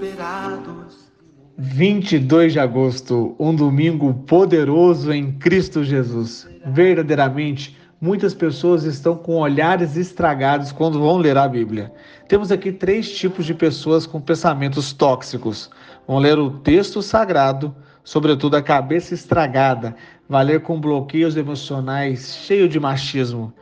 Esperados. 0.00 1.10
22 1.58 2.54
de 2.54 2.58
agosto, 2.58 3.36
um 3.38 3.54
domingo 3.54 4.14
poderoso 4.14 5.12
em 5.12 5.32
Cristo 5.32 5.84
Jesus. 5.84 6.48
Verdadeiramente, 6.64 7.76
muitas 8.00 8.32
pessoas 8.32 8.84
estão 8.84 9.14
com 9.14 9.36
olhares 9.36 9.96
estragados 9.96 10.72
quando 10.72 10.98
vão 10.98 11.18
ler 11.18 11.36
a 11.36 11.46
Bíblia. 11.46 11.92
Temos 12.28 12.50
aqui 12.50 12.72
três 12.72 13.10
tipos 13.12 13.44
de 13.44 13.52
pessoas 13.52 14.06
com 14.06 14.20
pensamentos 14.20 14.94
tóxicos. 14.94 15.70
Vão 16.08 16.18
ler 16.18 16.38
o 16.38 16.50
texto 16.50 17.02
sagrado, 17.02 17.74
sobretudo 18.02 18.56
a 18.56 18.62
cabeça 18.62 19.12
estragada, 19.12 19.94
vai 20.26 20.44
ler 20.44 20.62
com 20.62 20.80
bloqueios 20.80 21.36
emocionais, 21.36 22.38
cheio 22.46 22.70
de 22.70 22.80
machismo. 22.80 23.52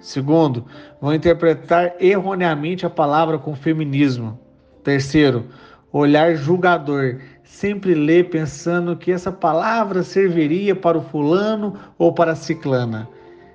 Segundo, 0.00 0.66
vão 1.00 1.14
interpretar 1.14 1.94
erroneamente 2.00 2.84
a 2.84 2.90
palavra 2.90 3.38
com 3.38 3.54
feminismo. 3.54 4.38
Terceiro, 4.82 5.46
olhar 5.94 6.34
julgador, 6.34 7.20
sempre 7.44 7.94
lê 7.94 8.24
pensando 8.24 8.96
que 8.96 9.12
essa 9.12 9.30
palavra 9.30 10.02
serviria 10.02 10.74
para 10.74 10.98
o 10.98 11.02
fulano 11.02 11.78
ou 11.96 12.12
para 12.12 12.32
a 12.32 12.36
ciclana. 12.36 13.08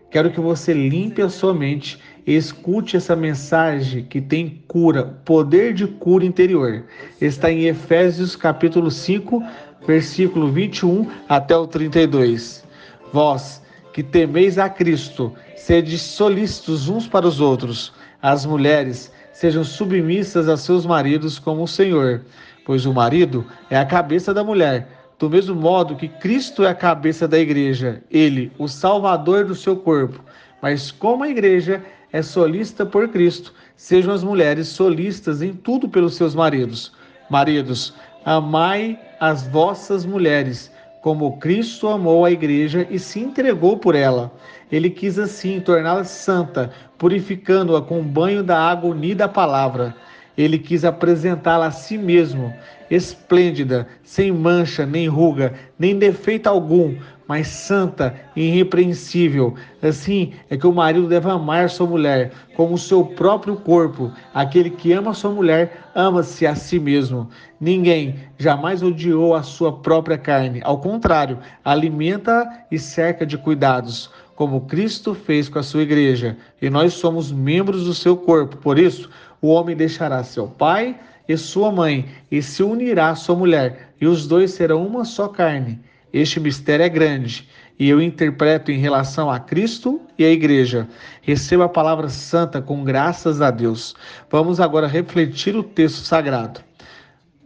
Quero 0.09 0.32
que 0.32 0.40
você 0.40 0.73
limpe 0.73 1.22
a 1.22 1.28
sua 1.28 1.54
mente 1.54 2.00
e 2.26 2.34
escute 2.34 2.95
essa 2.95 3.14
mensagem 3.14 4.06
que 4.06 4.22
tem 4.22 4.64
cura, 4.70 5.20
poder 5.26 5.73
de 5.73 5.86
cura 5.86 6.23
interior. 6.23 6.86
Está 7.20 7.52
em 7.52 7.66
Efésios 7.66 8.38
capítulo 8.38 8.90
5, 8.90 9.44
versículo 9.86 10.50
21 10.50 11.08
até 11.28 11.58
o 11.58 11.67
32. 11.67 12.64
Vós 13.12 13.62
que 13.92 14.02
temeis 14.02 14.58
a 14.58 14.70
Cristo, 14.70 15.34
sede 15.58 15.98
solícitos 15.98 16.88
uns 16.88 17.06
para 17.06 17.28
os 17.28 17.42
outros. 17.42 17.92
As 18.22 18.45
mulheres 18.45 19.12
sejam 19.40 19.64
submissas 19.64 20.50
a 20.50 20.58
seus 20.58 20.86
maridos 20.86 21.40
como 21.40 21.64
o 21.64 21.68
Senhor, 21.68 22.23
pois 22.66 22.86
o 22.86 22.94
marido 22.94 23.45
é 23.70 23.78
a 23.78 23.86
cabeça 23.86 24.34
da 24.34 24.44
mulher, 24.44 24.90
do 25.18 25.30
mesmo 25.30 25.56
modo 25.56 25.95
que 25.95 26.09
Cristo 26.09 26.66
é 26.66 26.68
a 26.68 26.76
cabeça 26.76 27.26
da 27.26 27.40
igreja, 27.40 28.04
ele, 28.12 28.52
o 28.58 28.67
salvador 28.67 29.45
do 29.45 29.56
seu 29.56 29.78
corpo. 29.78 30.22
Mas 30.62 30.92
como 30.92 31.23
a 31.23 31.30
igreja 31.30 31.82
é 32.11 32.22
solista 32.22 32.86
por 32.86 33.08
Cristo, 33.08 33.54
sejam 33.78 34.14
as 34.14 34.26
mulheres 34.26 34.67
solistas 34.67 35.42
em 35.42 35.54
tudo 35.54 35.88
pelos 35.88 36.16
seus 36.16 36.36
maridos. 36.36 36.92
Maridos, 37.30 37.94
amai 38.26 38.99
as 39.22 39.48
vossas 39.48 40.05
mulheres, 40.05 40.70
como 41.02 41.37
Cristo 41.37 41.87
amou 41.87 42.26
a 42.26 42.32
igreja 42.32 42.87
e 42.89 42.99
se 42.99 43.20
entregou 43.20 43.77
por 43.77 43.95
ela. 43.95 44.32
Ele 44.71 44.89
quis 44.89 45.17
assim 45.17 45.60
torná-la 45.60 46.04
santa, 46.04 46.71
purificando-a 46.98 47.82
com 47.82 47.99
o 47.99 48.04
banho 48.04 48.43
da 48.43 48.60
água 48.60 48.89
unida 48.89 49.26
à 49.26 49.27
palavra. 49.27 49.95
Ele 50.39 50.58
quis 50.58 50.86
apresentá-la 50.86 51.67
a 51.67 51.72
si 51.72 51.98
mesmo, 51.98 52.54
esplêndida, 52.89 53.86
sem 54.02 54.32
mancha, 54.32 54.86
nem 54.86 55.05
ruga, 55.05 55.54
nem 55.77 56.00
defeito 56.00 56.48
algum, 56.48 56.95
mas 57.27 57.50
santa 57.50 58.16
e 58.38 58.44
irrepreensível. 58.44 59.54
Assim 59.83 60.32
é 60.49 60.55
que 60.55 60.66
o 60.66 60.72
marido 60.72 61.10
deve 61.10 61.30
amar 61.30 61.70
sua 61.70 61.86
mulher 61.86 62.32
como 62.55 62.76
o 62.76 62.78
seu 62.78 63.04
próprio 63.04 63.58
corpo. 63.58 64.14
Aquele 64.33 64.70
que 64.70 64.94
ama 64.94 65.14
sua 65.14 65.30
mulher 65.30 65.89
ama-se 65.94 66.48
a 66.48 66.55
si 66.55 66.80
mesmo. 66.80 67.30
Ninguém 67.60 68.16
jamais 68.38 68.82
odiou 68.82 69.36
a 69.36 69.44
sua 69.44 69.73
própria 69.73 70.17
carne. 70.17 70.61
Ao 70.64 70.80
contrário, 70.80 71.38
alimenta 71.66 72.48
e 72.72 72.80
cerca 72.80 73.26
de 73.26 73.38
cuidados, 73.38 74.10
como 74.38 74.61
Cristo 74.61 75.14
fez 75.14 75.49
com 75.49 75.60
a 75.60 75.64
sua 75.64 75.82
igreja. 75.82 76.38
E 76.61 76.70
nós 76.70 76.94
somos 76.94 77.30
membros 77.30 77.83
do 77.83 77.94
seu 77.94 78.16
corpo. 78.16 78.55
Por 78.55 78.80
isso, 78.80 79.10
o 79.42 79.48
homem 79.50 79.76
deixará 79.76 80.23
seu 80.23 80.48
pai 80.48 81.00
e 81.27 81.38
sua 81.38 81.72
mãe 81.72 82.05
e 82.32 82.42
se 82.42 82.64
unirá 82.64 83.10
à 83.10 83.16
sua 83.16 83.36
mulher, 83.36 83.94
e 84.02 84.08
os 84.08 84.27
dois 84.27 84.52
serão 84.52 84.86
uma 84.86 85.05
só 85.05 85.27
carne. 85.27 85.80
Este 86.11 86.39
mistério 86.39 86.83
é 86.83 86.89
grande 86.89 87.48
e 87.80 87.88
eu 87.88 88.02
interpreto 88.02 88.72
em 88.72 88.78
relação 88.78 89.32
a 89.32 89.39
Cristo 89.39 90.02
e 90.17 90.26
a 90.26 90.30
igreja. 90.30 90.88
Receba 91.22 91.66
a 91.66 91.70
palavra 91.70 92.10
santa 92.10 92.61
com 92.61 92.83
graças 92.83 93.42
a 93.42 93.49
Deus. 93.52 93.95
Vamos 94.30 94.60
agora 94.60 94.88
refletir 94.88 95.55
o 95.55 95.64
texto 95.64 96.04
sagrado. 96.04 96.61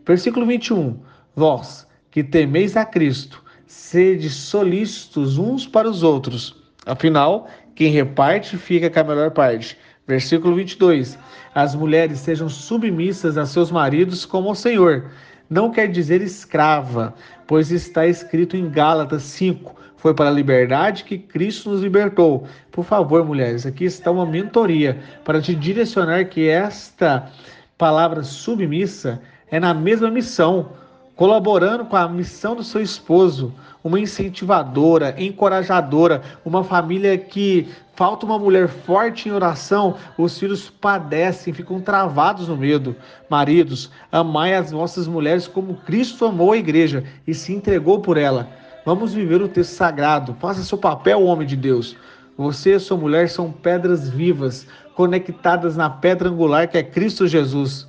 Versículo 0.06 0.46
21. 0.46 0.98
Vós 1.36 1.88
que 2.10 2.24
temeis 2.24 2.78
a 2.78 2.86
Cristo, 2.86 3.44
sede 3.68 4.30
solícitos 4.30 5.38
uns 5.38 5.68
para 5.68 5.90
os 5.90 6.04
outros. 6.04 6.56
Afinal, 6.86 7.48
quem 7.76 7.92
reparte 7.92 8.58
fica 8.58 8.90
com 8.90 9.00
a 9.00 9.04
melhor 9.04 9.32
parte. 9.32 9.78
Versículo 10.08 10.56
22. 10.56 11.18
As 11.56 11.76
mulheres 11.76 12.20
sejam 12.20 12.50
submissas 12.50 13.38
a 13.38 13.46
seus 13.46 13.72
maridos 13.72 14.26
como 14.26 14.50
ao 14.50 14.56
Senhor 14.56 15.10
não 15.50 15.70
quer 15.70 15.88
dizer 15.88 16.22
escrava, 16.22 17.14
pois 17.46 17.72
está 17.72 18.08
escrito 18.08 18.58
em 18.58 18.70
Gálatas 18.70 19.24
5: 19.24 19.76
foi 19.98 20.14
para 20.14 20.30
a 20.30 20.34
liberdade 20.34 21.04
que 21.04 21.18
Cristo 21.18 21.70
nos 21.70 21.82
libertou. 21.82 22.48
Por 22.72 22.84
favor, 22.84 23.24
mulheres, 23.24 23.66
aqui 23.66 23.86
está 23.86 24.10
uma 24.10 24.26
mentoria 24.26 25.00
para 25.24 25.42
te 25.42 25.54
direcionar 25.54 26.26
que 26.26 26.48
esta 26.48 27.30
palavra 27.78 28.24
submissa 28.24 29.22
é 29.52 29.60
na 29.60 29.74
mesma 29.74 30.10
missão 30.10 30.72
colaborando 31.16 31.86
com 31.86 31.96
a 31.96 32.08
missão 32.08 32.56
do 32.56 32.64
seu 32.64 32.82
esposo, 32.82 33.54
uma 33.84 34.00
incentivadora, 34.00 35.14
encorajadora, 35.18 36.22
uma 36.44 36.64
família 36.64 37.18
que 37.18 37.68
falta 37.96 38.26
uma 38.26 38.40
mulher 38.40 38.68
forte 38.68 39.30
em 39.30 39.32
oração, 39.32 39.96
os 40.18 40.40
filhos 40.40 40.70
padecem, 40.70 41.54
ficam 41.54 41.80
travados 41.82 42.48
no 42.48 42.58
medo. 42.58 42.96
Maridos, 43.30 43.92
amai 44.12 44.56
as 44.56 44.72
vossas 44.72 45.08
mulheres 45.08 45.48
como 45.48 45.76
Cristo 45.76 46.26
amou 46.26 46.54
a 46.54 46.58
igreja 46.58 47.04
e 47.28 47.34
se 47.34 47.54
entregou 47.54 48.00
por 48.00 48.18
ela. 48.18 48.50
Vamos 48.86 49.14
viver 49.14 49.42
o 49.42 49.48
texto 49.48 49.74
sagrado. 49.74 50.36
Faça 50.40 50.64
seu 50.64 50.78
papel, 50.78 51.24
homem 51.24 51.48
de 51.48 51.56
Deus. 51.56 51.96
Você 52.38 52.76
e 52.76 52.80
sua 52.80 52.98
mulher 52.98 53.30
são 53.30 53.52
pedras 53.52 54.10
vivas, 54.10 54.66
conectadas 54.96 55.78
na 55.78 55.90
pedra 55.90 56.30
angular 56.30 56.68
que 56.68 56.78
é 56.78 56.84
Cristo 56.84 57.28
Jesus. 57.28 57.88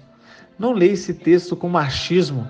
Não 0.59 0.73
leia 0.73 0.93
esse 0.93 1.15
texto 1.15 1.57
com 1.57 1.69
machismo. 1.69 2.47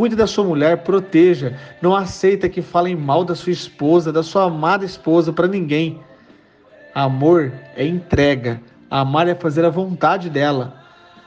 Cuide 0.00 0.16
da 0.16 0.26
sua 0.26 0.44
mulher, 0.44 0.78
proteja. 0.78 1.58
Não 1.82 1.94
aceita 1.94 2.48
que 2.48 2.62
falem 2.62 2.96
mal 2.96 3.22
da 3.22 3.34
sua 3.34 3.52
esposa, 3.52 4.10
da 4.10 4.22
sua 4.22 4.44
amada 4.44 4.82
esposa 4.82 5.30
para 5.30 5.46
ninguém. 5.46 6.00
Amor 6.94 7.52
é 7.76 7.84
entrega. 7.84 8.62
Amar 8.90 9.28
é 9.28 9.34
fazer 9.34 9.62
a 9.62 9.68
vontade 9.68 10.30
dela. 10.30 10.74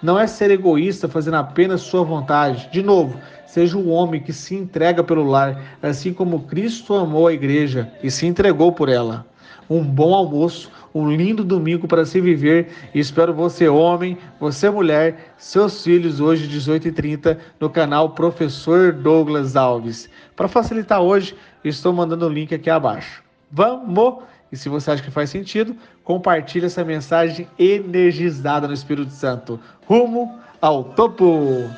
Não 0.02 0.18
é 0.18 0.26
ser 0.26 0.50
egoísta 0.50 1.08
fazendo 1.08 1.36
apenas 1.36 1.82
sua 1.82 2.04
vontade. 2.04 2.68
De 2.72 2.82
novo, 2.82 3.16
seja 3.46 3.78
o 3.78 3.90
homem 3.90 4.20
que 4.20 4.34
se 4.34 4.56
entrega 4.56 5.04
pelo 5.04 5.24
lar, 5.24 5.78
assim 5.80 6.12
como 6.12 6.48
Cristo 6.48 6.96
amou 6.96 7.28
a 7.28 7.34
igreja 7.34 7.92
e 8.02 8.10
se 8.10 8.26
entregou 8.26 8.72
por 8.72 8.90
ela 8.90 9.24
um 9.70 9.84
bom 9.84 10.14
almoço, 10.14 10.72
um 10.94 11.10
lindo 11.12 11.44
domingo 11.44 11.88
para 11.88 12.06
se 12.06 12.20
viver. 12.22 12.72
E 12.94 13.00
espero 13.00 13.34
você, 13.34 13.68
homem, 13.68 14.18
você, 14.40 14.70
mulher, 14.70 15.34
seus 15.38 15.84
filhos, 15.84 16.20
hoje, 16.20 16.48
18h30, 16.48 17.38
no 17.60 17.70
canal 17.70 18.10
Professor 18.12 18.92
Douglas 18.92 19.56
Alves. 19.56 20.10
Para 20.36 20.48
facilitar 20.48 21.02
hoje, 21.02 21.36
estou 21.64 21.94
mandando 21.94 22.28
o 22.28 22.30
link 22.30 22.54
aqui 22.54 22.70
abaixo. 22.70 23.24
Vamos! 23.52 24.24
E 24.52 24.58
se 24.58 24.70
você 24.70 24.92
acha 24.92 25.02
que 25.02 25.10
faz 25.10 25.32
sentido, 25.32 25.76
compartilhe 26.04 26.68
essa 26.68 26.84
mensagem 26.84 27.48
energizada 27.58 28.68
no 28.68 28.74
Espírito 28.74 29.12
Santo. 29.12 29.60
Rumo 29.88 30.40
ao 30.62 30.84
topo! 30.84 31.70